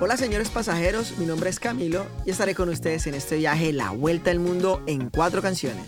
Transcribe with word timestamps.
Hola 0.00 0.16
señores 0.16 0.48
pasajeros, 0.48 1.18
mi 1.18 1.26
nombre 1.26 1.50
es 1.50 1.60
Camilo 1.60 2.06
y 2.24 2.30
estaré 2.30 2.54
con 2.54 2.68
ustedes 2.68 3.06
en 3.06 3.14
este 3.14 3.36
viaje 3.36 3.72
La 3.72 3.90
Vuelta 3.90 4.30
al 4.30 4.38
Mundo 4.38 4.82
en 4.86 5.10
cuatro 5.10 5.42
canciones. 5.42 5.84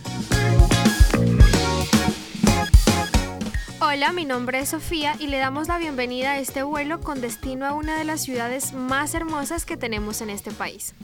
Hola, 3.80 4.12
mi 4.12 4.24
nombre 4.24 4.60
es 4.60 4.68
Sofía 4.68 5.16
y 5.18 5.26
le 5.28 5.38
damos 5.38 5.68
la 5.68 5.78
bienvenida 5.78 6.32
a 6.32 6.38
este 6.38 6.62
vuelo 6.62 7.00
con 7.00 7.20
destino 7.20 7.66
a 7.66 7.72
una 7.72 7.98
de 7.98 8.04
las 8.04 8.20
ciudades 8.20 8.72
más 8.72 9.14
hermosas 9.14 9.64
que 9.64 9.76
tenemos 9.76 10.20
en 10.20 10.30
este 10.30 10.50
país. 10.50 10.94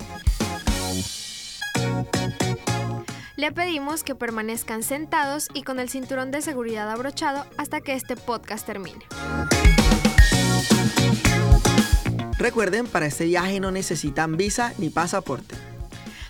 Le 3.37 3.53
pedimos 3.53 4.03
que 4.03 4.15
permanezcan 4.15 4.83
sentados 4.83 5.49
y 5.53 5.63
con 5.63 5.79
el 5.79 5.91
cinturón 5.91 6.31
de 6.31 6.41
seguridad 6.41 6.91
abrochado 6.91 7.45
hasta 7.59 7.83
que 7.83 7.93
este 7.93 8.17
podcast 8.17 8.65
termine. 8.67 9.05
Recuerden, 12.39 12.87
para 12.87 13.05
este 13.05 13.27
viaje 13.27 13.61
no 13.61 13.71
necesitan 13.71 14.39
visa 14.39 14.73
ni 14.79 14.89
pasaporte. 14.89 15.55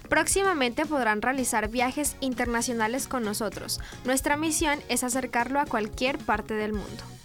Próximamente 0.09 0.85
podrán 0.85 1.23
realizar 1.23 1.69
viajes 1.69 2.17
internacionales 2.21 3.07
con 3.07 3.23
nosotros. 3.23 3.81
Nuestra 4.05 4.37
misión 4.37 4.81
es 4.89 5.05
acercarlo 5.05 5.61
a 5.61 5.67
cualquier 5.67 6.19
parte 6.19 6.55
del 6.55 6.73
mundo. 6.73 7.16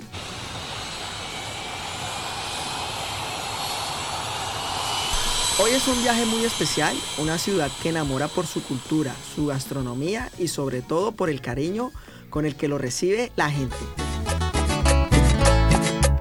Hoy 5.64 5.74
es 5.74 5.88
un 5.88 6.02
viaje 6.02 6.26
muy 6.26 6.44
especial, 6.44 6.98
una 7.20 7.38
ciudad 7.38 7.70
que 7.84 7.90
enamora 7.90 8.28
por 8.28 8.48
su 8.48 8.64
cultura, 8.64 9.14
su 9.36 9.46
gastronomía 9.46 10.32
y 10.40 10.48
sobre 10.48 10.82
todo 10.82 11.12
por 11.12 11.30
el 11.30 11.40
cariño 11.40 11.92
con 12.32 12.48
el 12.48 12.56
que 12.56 12.68
lo 12.68 12.80
recibe 12.80 13.32
la 13.36 13.52
gente. 13.52 13.76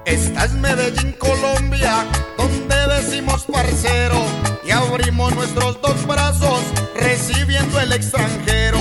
Esta 0.05 0.45
es 0.45 0.53
Medellín, 0.53 1.13
Colombia, 1.13 2.05
donde 2.37 2.75
decimos 3.01 3.45
parcero 3.45 4.23
y 4.63 4.69
abrimos 4.69 5.33
nuestros 5.33 5.81
dos 5.81 6.05
brazos 6.05 6.61
recibiendo 6.93 7.79
el 7.79 7.93
extranjero 7.93 8.77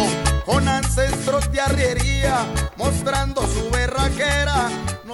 con 0.51 0.67
ancestros 0.67 1.51
de 1.53 1.61
arriería 1.61 2.45
mostrando 2.77 3.41
su 3.47 3.70
berraquera. 3.70 4.69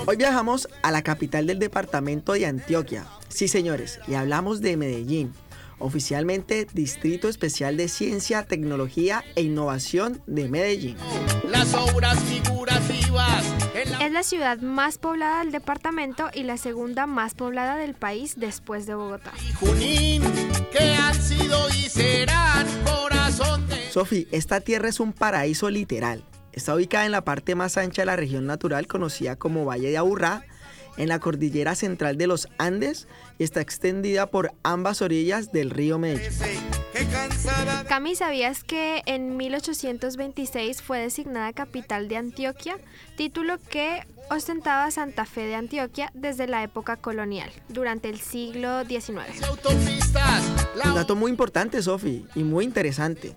Hoy 0.06 0.17
viajamos 0.17 0.67
a 0.83 0.91
la 0.91 1.03
capital 1.03 1.47
del 1.47 1.59
departamento 1.59 2.33
de 2.33 2.47
Antioquia. 2.47 3.05
Sí, 3.29 3.47
señores, 3.47 4.01
y 4.09 4.14
hablamos 4.14 4.62
de 4.62 4.79
Medellín, 4.79 5.34
oficialmente 5.79 6.67
Distrito 6.73 7.29
Especial 7.29 7.77
de 7.77 7.89
Ciencia, 7.89 8.45
Tecnología 8.45 9.25
e 9.34 9.42
Innovación 9.42 10.23
de 10.27 10.48
Medellín. 10.48 10.97
Las 11.47 11.75
obras 11.75 12.19
figurativas. 12.20 13.45
Es 14.01 14.12
la 14.12 14.23
ciudad 14.23 14.59
más 14.61 14.97
poblada 14.97 15.41
del 15.41 15.53
departamento 15.53 16.31
y 16.33 16.45
la 16.45 16.57
segunda 16.57 17.07
más 17.07 17.34
poblada 17.34 17.77
del 17.77 17.92
país 17.92 18.37
después 18.39 18.87
de 18.87 18.95
Bogotá. 18.95 19.33
Junín, 19.61 20.23
que 20.73 20.95
han 20.95 21.14
sido 21.14 21.69
y 21.69 21.91
serán 21.91 22.67
corazón 22.87 23.69
de... 23.69 23.86
Sofi, 23.97 24.28
esta 24.30 24.61
tierra 24.61 24.91
es 24.91 25.00
un 25.00 25.14
paraíso 25.14 25.70
literal. 25.70 26.22
Está 26.52 26.75
ubicada 26.75 27.06
en 27.06 27.12
la 27.12 27.25
parte 27.25 27.55
más 27.55 27.78
ancha 27.78 28.02
de 28.02 28.06
la 28.06 28.16
región 28.16 28.44
natural 28.44 28.86
conocida 28.86 29.36
como 29.36 29.64
Valle 29.64 29.89
de 29.89 29.97
Aburrá, 29.97 30.44
en 30.98 31.08
la 31.08 31.19
cordillera 31.19 31.75
central 31.75 32.19
de 32.19 32.27
los 32.27 32.47
Andes 32.58 33.08
y 33.39 33.44
está 33.44 33.62
extendida 33.62 34.27
por 34.27 34.52
ambas 34.62 35.00
orillas 35.00 35.50
del 35.50 35.70
río 35.70 35.98
Medellín. 35.98 36.30
Cami, 37.89 38.14
¿sabías 38.17 38.64
que 38.64 39.02
en 39.06 39.39
1826 39.39 40.83
fue 40.83 40.98
designada 40.98 41.55
capital 41.55 42.08
de 42.08 42.19
Antioquia? 42.19 42.77
Título 43.17 43.56
que 43.70 44.06
ostentaba 44.28 44.91
Santa 44.91 45.24
Fe 45.24 45.47
de 45.47 45.55
Antioquia 45.55 46.11
desde 46.12 46.47
la 46.47 46.62
época 46.62 46.97
colonial, 46.97 47.50
durante 47.70 48.11
el 48.11 48.20
siglo 48.20 48.84
XIX. 48.84 49.41
Un 50.85 50.95
dato 50.95 51.17
muy 51.17 51.31
importante, 51.31 51.83
Sofi, 51.83 52.27
y 52.35 52.45
muy 52.45 52.64
interesante. 52.64 53.35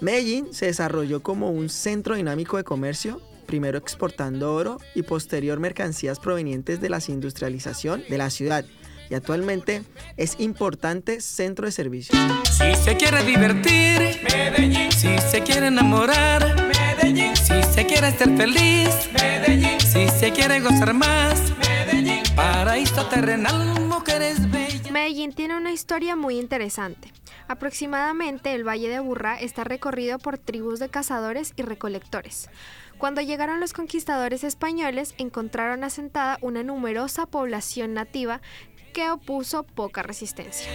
Medellín 0.00 0.52
se 0.52 0.66
desarrolló 0.66 1.22
como 1.22 1.50
un 1.50 1.68
centro 1.68 2.14
dinámico 2.14 2.56
de 2.56 2.64
comercio, 2.64 3.20
primero 3.46 3.78
exportando 3.78 4.54
oro 4.54 4.78
y 4.94 5.02
posterior 5.02 5.58
mercancías 5.58 6.20
provenientes 6.20 6.80
de 6.80 6.90
la 6.90 7.00
industrialización 7.08 8.04
de 8.08 8.18
la 8.18 8.30
ciudad 8.30 8.64
y 9.10 9.14
actualmente 9.14 9.82
es 10.16 10.38
importante 10.38 11.20
centro 11.20 11.66
de 11.66 11.72
servicios. 11.72 12.18
Si 12.44 12.74
se 12.74 12.96
quiere 12.96 13.22
divertir, 13.24 14.20
Medellín. 14.22 14.92
Si 14.92 15.18
se 15.18 15.42
quiere 15.42 15.68
enamorar, 15.68 16.54
Medellín. 17.02 17.34
Si 17.36 17.62
se 17.62 17.86
quiere 17.86 18.10
ser 18.12 18.36
feliz, 18.36 18.90
Medellín. 19.12 19.80
Si 19.80 20.08
se 20.08 20.32
quiere 20.32 20.60
gozar 20.60 20.92
más, 20.92 21.40
Medellín. 21.58 22.22
Paraíso 22.36 23.06
terrenal, 23.06 23.80
mujeres 23.86 24.40
bellas. 24.50 24.57
Medellín 24.90 25.32
tiene 25.32 25.56
una 25.56 25.72
historia 25.72 26.16
muy 26.16 26.38
interesante. 26.38 27.12
Aproximadamente 27.46 28.54
el 28.54 28.66
Valle 28.66 28.88
de 28.88 28.96
Aburrá 28.96 29.38
está 29.40 29.64
recorrido 29.64 30.18
por 30.18 30.38
tribus 30.38 30.78
de 30.78 30.88
cazadores 30.88 31.52
y 31.56 31.62
recolectores. 31.62 32.48
Cuando 32.96 33.20
llegaron 33.20 33.60
los 33.60 33.72
conquistadores 33.72 34.44
españoles, 34.44 35.14
encontraron 35.18 35.84
asentada 35.84 36.38
una 36.40 36.62
numerosa 36.62 37.26
población 37.26 37.94
nativa 37.94 38.40
que 38.92 39.10
opuso 39.10 39.62
poca 39.62 40.02
resistencia. 40.02 40.68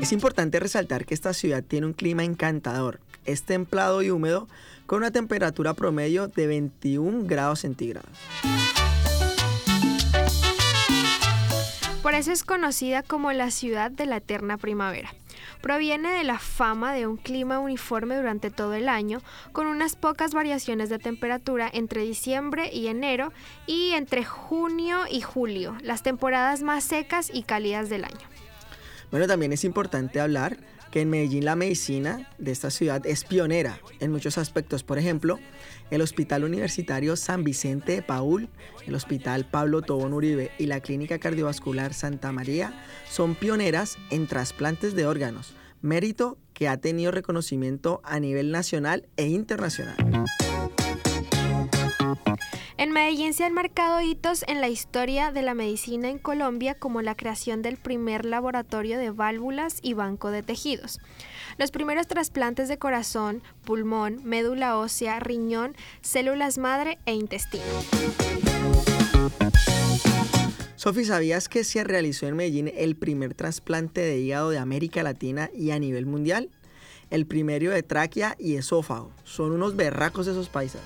Es 0.00 0.12
importante 0.12 0.60
resaltar 0.60 1.04
que 1.04 1.14
esta 1.14 1.34
ciudad 1.34 1.64
tiene 1.64 1.86
un 1.86 1.92
clima 1.92 2.22
encantador. 2.22 3.00
Es 3.24 3.42
templado 3.42 4.02
y 4.02 4.10
húmedo 4.10 4.46
con 4.86 4.98
una 4.98 5.10
temperatura 5.10 5.74
promedio 5.74 6.28
de 6.28 6.46
21 6.46 7.26
grados 7.26 7.60
centígrados. 7.60 8.12
Por 12.06 12.14
eso 12.14 12.30
es 12.30 12.44
conocida 12.44 13.02
como 13.02 13.32
la 13.32 13.50
ciudad 13.50 13.90
de 13.90 14.06
la 14.06 14.18
eterna 14.18 14.58
primavera. 14.58 15.12
Proviene 15.60 16.08
de 16.12 16.22
la 16.22 16.38
fama 16.38 16.94
de 16.94 17.04
un 17.04 17.16
clima 17.16 17.58
uniforme 17.58 18.14
durante 18.14 18.52
todo 18.52 18.74
el 18.74 18.88
año, 18.88 19.22
con 19.50 19.66
unas 19.66 19.96
pocas 19.96 20.32
variaciones 20.32 20.88
de 20.88 21.00
temperatura 21.00 21.68
entre 21.72 22.02
diciembre 22.02 22.70
y 22.72 22.86
enero 22.86 23.32
y 23.66 23.90
entre 23.94 24.24
junio 24.24 25.00
y 25.10 25.20
julio, 25.20 25.76
las 25.82 26.04
temporadas 26.04 26.62
más 26.62 26.84
secas 26.84 27.28
y 27.34 27.42
cálidas 27.42 27.88
del 27.88 28.04
año. 28.04 28.28
Bueno, 29.10 29.26
también 29.26 29.52
es 29.52 29.64
importante 29.64 30.20
hablar 30.20 30.58
que 30.96 31.02
en 31.02 31.10
Medellín 31.10 31.44
la 31.44 31.56
medicina 31.56 32.26
de 32.38 32.52
esta 32.52 32.70
ciudad 32.70 33.06
es 33.06 33.24
pionera 33.24 33.78
en 34.00 34.10
muchos 34.10 34.38
aspectos. 34.38 34.82
Por 34.82 34.96
ejemplo, 34.96 35.38
el 35.90 36.00
Hospital 36.00 36.42
Universitario 36.42 37.16
San 37.16 37.44
Vicente 37.44 37.96
de 37.96 38.02
Paul, 38.02 38.48
el 38.86 38.94
Hospital 38.94 39.44
Pablo 39.44 39.82
Tobón 39.82 40.14
Uribe 40.14 40.52
y 40.58 40.64
la 40.64 40.80
Clínica 40.80 41.18
Cardiovascular 41.18 41.92
Santa 41.92 42.32
María 42.32 42.72
son 43.10 43.34
pioneras 43.34 43.98
en 44.08 44.26
trasplantes 44.26 44.94
de 44.94 45.04
órganos, 45.04 45.52
mérito 45.82 46.38
que 46.54 46.66
ha 46.66 46.78
tenido 46.78 47.12
reconocimiento 47.12 48.00
a 48.02 48.18
nivel 48.18 48.50
nacional 48.50 49.06
e 49.18 49.26
internacional. 49.26 49.96
Medellín 52.96 53.34
se 53.34 53.44
han 53.44 53.52
marcado 53.52 54.00
hitos 54.00 54.42
en 54.48 54.62
la 54.62 54.70
historia 54.70 55.30
de 55.30 55.42
la 55.42 55.52
medicina 55.52 56.08
en 56.08 56.18
Colombia 56.18 56.72
como 56.72 57.02
la 57.02 57.14
creación 57.14 57.60
del 57.60 57.76
primer 57.76 58.24
laboratorio 58.24 58.96
de 58.96 59.10
válvulas 59.10 59.80
y 59.82 59.92
banco 59.92 60.30
de 60.30 60.42
tejidos. 60.42 60.98
Los 61.58 61.70
primeros 61.70 62.06
trasplantes 62.06 62.70
de 62.70 62.78
corazón, 62.78 63.42
pulmón, 63.66 64.22
médula 64.24 64.78
ósea, 64.78 65.20
riñón, 65.20 65.76
células 66.00 66.56
madre 66.56 66.96
e 67.04 67.12
intestino. 67.12 67.64
Sofi, 70.76 71.04
¿sabías 71.04 71.50
que 71.50 71.64
se 71.64 71.84
realizó 71.84 72.26
en 72.26 72.36
Medellín 72.36 72.72
el 72.74 72.96
primer 72.96 73.34
trasplante 73.34 74.00
de 74.00 74.20
hígado 74.20 74.48
de 74.48 74.56
América 74.56 75.02
Latina 75.02 75.50
y 75.54 75.70
a 75.72 75.78
nivel 75.78 76.06
mundial? 76.06 76.48
El 77.10 77.26
primero 77.26 77.72
de 77.72 77.82
tráquea 77.82 78.36
y 78.38 78.54
esófago. 78.54 79.12
Son 79.22 79.52
unos 79.52 79.76
berracos 79.76 80.26
esos 80.28 80.48
paisas. 80.48 80.80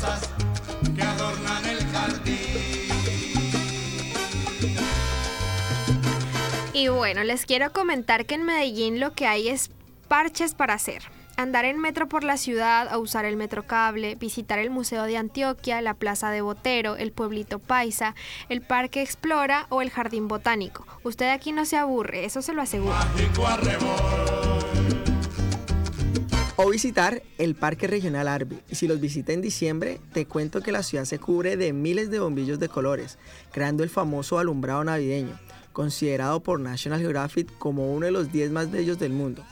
Rosas 0.00 0.28
que 0.94 1.02
adornan 1.02 1.64
el 1.66 1.84
jardín. 1.88 2.34
Y 6.72 6.88
bueno, 6.88 7.24
les 7.24 7.46
quiero 7.46 7.72
comentar 7.72 8.26
que 8.26 8.36
en 8.36 8.44
Medellín 8.44 9.00
lo 9.00 9.12
que 9.12 9.26
hay 9.26 9.48
es 9.48 9.70
parches 10.06 10.54
para 10.54 10.74
hacer. 10.74 11.02
Andar 11.36 11.64
en 11.64 11.78
metro 11.78 12.08
por 12.08 12.24
la 12.24 12.36
ciudad, 12.36 12.88
a 12.88 12.98
usar 12.98 13.24
el 13.24 13.36
metrocable, 13.36 14.16
visitar 14.16 14.58
el 14.58 14.70
Museo 14.70 15.04
de 15.04 15.16
Antioquia, 15.16 15.80
la 15.80 15.94
Plaza 15.94 16.30
de 16.30 16.40
Botero, 16.40 16.96
el 16.96 17.12
Pueblito 17.12 17.60
Paisa, 17.60 18.16
el 18.48 18.60
Parque 18.60 19.02
Explora 19.02 19.66
o 19.68 19.80
el 19.80 19.90
Jardín 19.90 20.26
Botánico. 20.26 20.84
Usted 21.04 21.30
aquí 21.30 21.52
no 21.52 21.64
se 21.64 21.76
aburre, 21.76 22.24
eso 22.24 22.42
se 22.42 22.54
lo 22.54 22.62
aseguro. 22.62 22.96
O 26.60 26.70
visitar 26.70 27.22
el 27.38 27.54
Parque 27.54 27.86
Regional 27.86 28.26
Arby. 28.26 28.58
Y 28.68 28.74
si 28.74 28.88
los 28.88 29.00
visita 29.00 29.32
en 29.32 29.40
diciembre, 29.40 30.00
te 30.12 30.26
cuento 30.26 30.60
que 30.60 30.72
la 30.72 30.82
ciudad 30.82 31.04
se 31.04 31.20
cubre 31.20 31.56
de 31.56 31.72
miles 31.72 32.10
de 32.10 32.18
bombillos 32.18 32.58
de 32.58 32.68
colores, 32.68 33.16
creando 33.52 33.84
el 33.84 33.90
famoso 33.90 34.40
alumbrado 34.40 34.82
navideño, 34.82 35.38
considerado 35.72 36.40
por 36.40 36.58
National 36.58 36.98
Geographic 36.98 37.56
como 37.58 37.94
uno 37.94 38.06
de 38.06 38.10
los 38.12 38.32
10 38.32 38.50
más 38.50 38.72
bellos 38.72 38.98
del 38.98 39.12
mundo. 39.12 39.44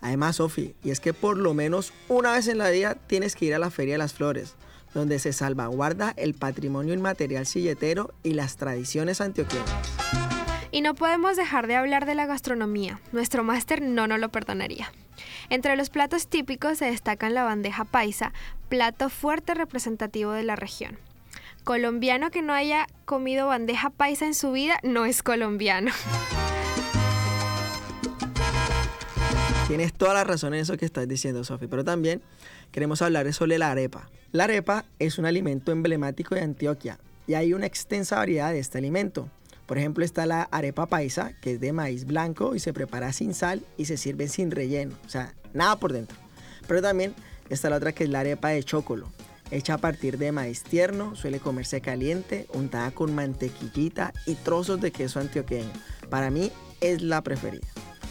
Además, 0.00 0.36
Sofi, 0.36 0.74
y 0.82 0.88
es 0.88 1.00
que 1.00 1.12
por 1.12 1.36
lo 1.36 1.52
menos 1.52 1.92
una 2.08 2.32
vez 2.32 2.48
en 2.48 2.56
la 2.56 2.70
vida 2.70 2.94
tienes 2.94 3.36
que 3.36 3.44
ir 3.44 3.54
a 3.54 3.58
la 3.58 3.70
Feria 3.70 3.92
de 3.94 3.98
las 3.98 4.14
Flores, 4.14 4.54
donde 4.94 5.18
se 5.18 5.34
salvaguarda 5.34 6.14
el 6.16 6.32
patrimonio 6.32 6.94
inmaterial 6.94 7.44
silletero 7.44 8.14
y 8.22 8.32
las 8.32 8.56
tradiciones 8.56 9.20
antioqueñas. 9.20 10.27
Y 10.70 10.82
no 10.82 10.94
podemos 10.94 11.36
dejar 11.36 11.66
de 11.66 11.76
hablar 11.76 12.04
de 12.04 12.14
la 12.14 12.26
gastronomía. 12.26 13.00
Nuestro 13.12 13.42
máster 13.42 13.80
no 13.80 14.06
nos 14.06 14.20
lo 14.20 14.28
perdonaría. 14.28 14.92
Entre 15.48 15.76
los 15.76 15.88
platos 15.90 16.28
típicos 16.28 16.78
se 16.78 16.86
destacan 16.86 17.34
la 17.34 17.44
bandeja 17.44 17.84
paisa, 17.84 18.32
plato 18.68 19.08
fuerte 19.08 19.54
representativo 19.54 20.32
de 20.32 20.44
la 20.44 20.56
región. 20.56 20.98
Colombiano 21.64 22.30
que 22.30 22.42
no 22.42 22.52
haya 22.52 22.86
comido 23.04 23.46
bandeja 23.46 23.90
paisa 23.90 24.26
en 24.26 24.34
su 24.34 24.52
vida 24.52 24.78
no 24.82 25.06
es 25.06 25.22
colombiano. 25.22 25.90
Tienes 29.68 29.92
toda 29.92 30.14
la 30.14 30.24
razón 30.24 30.54
en 30.54 30.60
eso 30.60 30.78
que 30.78 30.86
estás 30.86 31.06
diciendo, 31.06 31.44
Sofi, 31.44 31.66
pero 31.66 31.84
también 31.84 32.22
queremos 32.72 33.02
hablar 33.02 33.30
sobre 33.34 33.58
la 33.58 33.70
arepa. 33.70 34.08
La 34.32 34.44
arepa 34.44 34.86
es 34.98 35.18
un 35.18 35.26
alimento 35.26 35.72
emblemático 35.72 36.34
de 36.34 36.40
Antioquia 36.42 36.98
y 37.26 37.34
hay 37.34 37.52
una 37.52 37.66
extensa 37.66 38.16
variedad 38.16 38.50
de 38.50 38.60
este 38.60 38.78
alimento. 38.78 39.28
Por 39.68 39.76
ejemplo, 39.76 40.02
está 40.02 40.24
la 40.24 40.44
arepa 40.44 40.86
paisa, 40.86 41.34
que 41.42 41.52
es 41.52 41.60
de 41.60 41.74
maíz 41.74 42.06
blanco 42.06 42.54
y 42.54 42.58
se 42.58 42.72
prepara 42.72 43.12
sin 43.12 43.34
sal 43.34 43.62
y 43.76 43.84
se 43.84 43.98
sirve 43.98 44.26
sin 44.26 44.50
relleno, 44.50 44.96
o 45.04 45.08
sea, 45.10 45.34
nada 45.52 45.76
por 45.76 45.92
dentro. 45.92 46.16
Pero 46.66 46.80
también 46.80 47.14
está 47.50 47.68
la 47.68 47.76
otra 47.76 47.92
que 47.92 48.04
es 48.04 48.10
la 48.10 48.20
arepa 48.20 48.48
de 48.48 48.64
chocolo, 48.64 49.12
hecha 49.50 49.74
a 49.74 49.78
partir 49.78 50.16
de 50.16 50.32
maíz 50.32 50.62
tierno, 50.62 51.14
suele 51.16 51.38
comerse 51.38 51.82
caliente, 51.82 52.46
untada 52.54 52.92
con 52.92 53.14
mantequillita 53.14 54.14
y 54.24 54.36
trozos 54.36 54.80
de 54.80 54.90
queso 54.90 55.20
antioqueño. 55.20 55.70
Para 56.08 56.30
mí 56.30 56.50
es 56.80 57.02
la 57.02 57.22
preferida. 57.22 57.66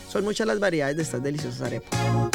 Son 0.10 0.24
muchas 0.24 0.46
las 0.46 0.60
variedades 0.60 0.96
de 0.96 1.04
estas 1.04 1.24
deliciosas 1.24 1.64
arepas. 1.64 2.27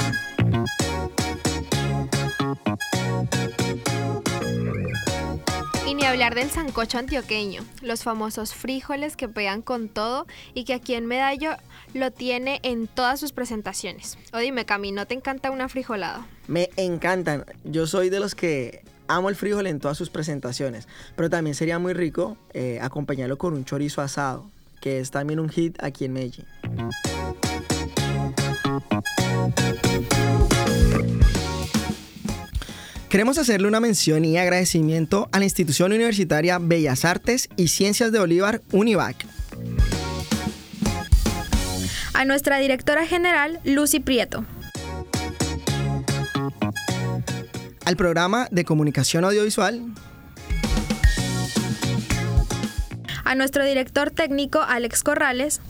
Hablar 6.13 6.35
del 6.35 6.51
sancocho 6.51 6.99
antioqueño, 6.99 7.65
los 7.81 8.03
famosos 8.03 8.53
frijoles 8.53 9.17
que 9.17 9.31
pegan 9.31 9.63
con 9.63 9.89
todo 9.89 10.27
y 10.53 10.65
que 10.65 10.75
aquí 10.75 10.93
en 10.93 11.07
Medallo 11.07 11.53
lo 11.95 12.11
tiene 12.11 12.61
en 12.65 12.87
todas 12.87 13.19
sus 13.19 13.33
presentaciones. 13.33 14.19
O 14.35 14.37
dime, 14.37 14.67
Cami, 14.67 14.93
¿no 14.93 15.07
te 15.07 15.15
encanta 15.15 15.51
una 15.51 15.71
frijolada? 15.71 16.27
Me 16.49 16.69
encantan. 16.77 17.47
Yo 17.65 17.87
soy 17.87 18.11
de 18.11 18.21
los 18.21 18.35
que 18.35 18.85
amo 19.09 19.31
el 19.31 19.37
frijol 19.37 19.67
en 19.67 19.81
todas 19.81 19.97
sus 19.97 20.11
presentaciones, 20.11 20.87
pero 21.17 21.31
también 21.31 21.55
sería 21.55 21.79
muy 21.79 21.95
rico 21.95 22.37
eh, 22.53 22.79
acompañarlo 22.83 23.39
con 23.39 23.55
un 23.55 23.65
chorizo 23.65 24.03
asado, 24.03 24.51
que 24.83 25.01
es 25.01 25.11
también 25.11 25.41
un 25.41 25.49
hit 25.49 25.83
aquí 25.83 26.05
en 26.05 26.13
Medellín. 26.13 26.47
Queremos 33.13 33.37
hacerle 33.37 33.69
una 33.69 33.79
mención 33.79 34.25
y 34.25 34.39
agradecimiento 34.39 35.29
a 35.33 35.39
la 35.39 35.45
institución 35.45 35.93
universitaria 35.93 36.59
Bellas 36.59 37.05
Artes 37.05 37.51
y 37.59 37.69
Ciencias 37.69 38.11
de 38.11 38.19
Bolívar, 38.19 38.63
UNIVAC. 38.73 39.27
A 42.15 42.25
nuestra 42.25 42.57
directora 42.57 43.07
general, 43.07 43.61
Lucy 43.65 44.01
Prieto. 44.01 44.47
Al 47.85 47.97
programa 47.99 48.49
de 48.51 48.65
comunicación 48.65 49.27
audiovisual. 49.27 49.83
A 53.25 53.35
nuestro 53.35 53.67
director 53.67 54.11
técnico, 54.11 54.63
Alex 54.63 55.03
Corrales. 55.03 55.61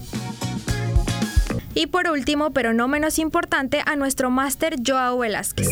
Y 1.74 1.88
por 1.88 2.08
último, 2.08 2.52
pero 2.52 2.72
no 2.72 2.86
menos 2.86 3.18
importante, 3.18 3.82
a 3.84 3.96
nuestro 3.96 4.30
máster 4.30 4.76
Joao 4.86 5.18
Velázquez. 5.18 5.70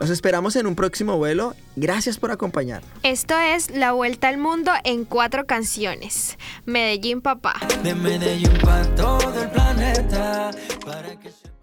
Los 0.00 0.10
esperamos 0.10 0.54
en 0.56 0.66
un 0.66 0.74
próximo 0.74 1.16
vuelo. 1.16 1.54
Gracias 1.76 2.18
por 2.18 2.30
acompañar. 2.30 2.82
Esto 3.02 3.36
es 3.38 3.70
La 3.70 3.92
Vuelta 3.92 4.28
al 4.28 4.38
Mundo 4.38 4.70
en 4.84 5.04
cuatro 5.04 5.46
canciones. 5.46 6.38
Medellín, 6.64 7.20
papá. 7.20 7.56
De 7.82 7.94
Medellín 7.94 8.52
para 8.62 8.94
todo 8.94 9.42
el 9.42 9.50
planeta. 9.50 10.50
Para 10.84 11.18
que 11.18 11.30
se... 11.30 11.57